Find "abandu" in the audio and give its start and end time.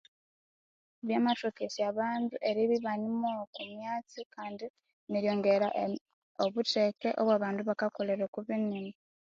1.91-2.35